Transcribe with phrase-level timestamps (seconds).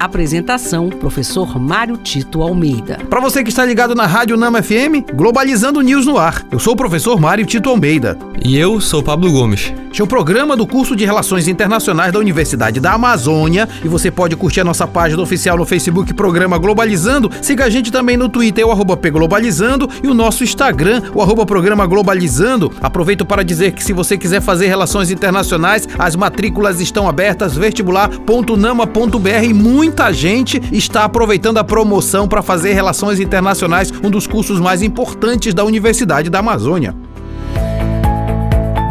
[0.00, 2.98] Apresentação: Professor Mário Tito Almeida.
[3.10, 6.42] Para você que está ligado na Rádio Nama FM, Globalizando News no ar.
[6.50, 8.16] Eu sou o professor Mário Tito Almeida.
[8.42, 9.74] E eu sou Pablo Gomes.
[9.90, 14.08] Este é o programa do curso de Relações Internacionais da Universidade da Amazônia e você
[14.08, 17.28] pode curtir a nossa página oficial no Facebook Programa Globalizando.
[17.42, 21.44] Siga a gente também no Twitter, o arroba Globalizando e o nosso Instagram, o arroba
[21.44, 22.72] Programa Globalizando.
[22.80, 29.44] Aproveito para dizer que se você quiser fazer relações internacionais, as matrículas estão abertas, vestibular.nama.br
[29.44, 29.52] e
[29.90, 35.52] muita gente está aproveitando a promoção para fazer relações internacionais, um dos cursos mais importantes
[35.52, 36.94] da Universidade da Amazônia.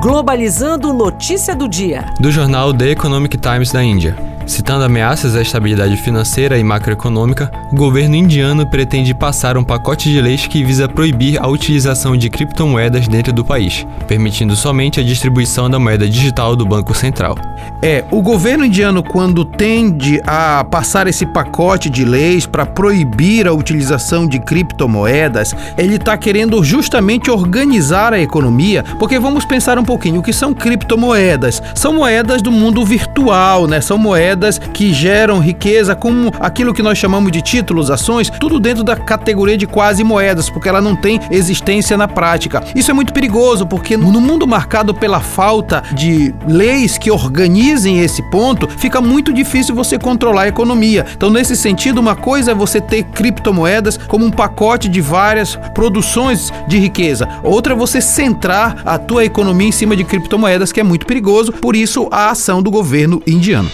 [0.02, 2.06] Globalizando notícia do dia.
[2.20, 4.18] Do jornal The Economic Times da Índia.
[4.46, 10.20] Citando ameaças à estabilidade financeira e macroeconômica, o governo indiano pretende passar um pacote de
[10.20, 15.70] leis que visa proibir a utilização de criptomoedas dentro do país, permitindo somente a distribuição
[15.70, 17.36] da moeda digital do Banco Central.
[17.82, 23.54] É, o governo indiano, quando tende a passar esse pacote de leis para proibir a
[23.54, 30.20] utilização de criptomoedas, ele está querendo justamente organizar a economia, porque vamos pensar um pouquinho,
[30.20, 31.62] o que são criptomoedas?
[31.74, 33.80] São moedas do mundo virtual, né?
[33.80, 38.84] São moedas que geram riqueza, como aquilo que nós chamamos de títulos, ações, tudo dentro
[38.84, 42.62] da categoria de quase moedas, porque ela não tem existência na prática.
[42.76, 47.10] Isso é muito perigoso, porque no mundo marcado pela falta de leis que
[47.50, 51.06] organizem esse ponto, fica muito difícil você controlar a economia.
[51.16, 56.54] Então, nesse sentido, uma coisa é você ter criptomoedas como um pacote de várias produções
[56.68, 57.28] de riqueza.
[57.44, 61.52] Outra é você centrar a tua economia em cima de criptomoedas, que é muito perigoso,
[61.52, 63.70] por isso a ação do governo indiano.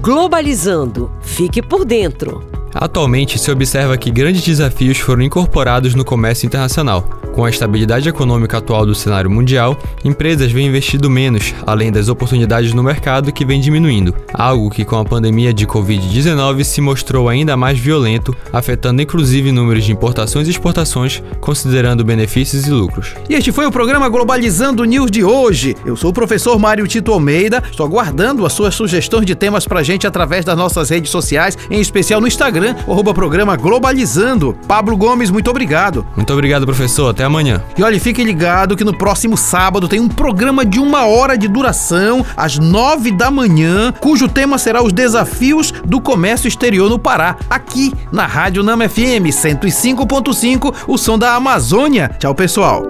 [0.00, 1.10] Globalizando.
[1.22, 2.53] Fique por dentro.
[2.74, 7.08] Atualmente se observa que grandes desafios foram incorporados no comércio internacional.
[7.34, 12.72] Com a estabilidade econômica atual do cenário mundial, empresas vêm investindo menos, além das oportunidades
[12.72, 17.56] no mercado que vem diminuindo, algo que com a pandemia de Covid-19 se mostrou ainda
[17.56, 23.14] mais violento, afetando inclusive números de importações e exportações, considerando benefícios e lucros.
[23.28, 25.74] E este foi o programa Globalizando News de hoje.
[25.84, 29.82] Eu sou o professor Mário Tito Almeida, estou aguardando as suas sugestões de temas pra
[29.82, 32.28] gente através das nossas redes sociais, em especial no
[32.64, 34.56] Instagram, arroba programa Globalizando.
[34.66, 36.06] Pablo Gomes, muito obrigado.
[36.16, 37.10] Muito obrigado, professor.
[37.10, 37.62] Até amanhã.
[37.76, 41.46] E olha, fique ligado que no próximo sábado tem um programa de uma hora de
[41.48, 47.36] duração, às nove da manhã, cujo tema será os desafios do comércio exterior no Pará,
[47.50, 52.10] aqui na Rádio Nama FM 105.5, o som da Amazônia.
[52.18, 52.82] Tchau, pessoal.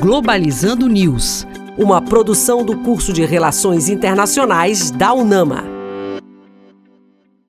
[0.00, 1.46] Globalizando News,
[1.78, 5.71] uma produção do curso de Relações Internacionais da UNAMA.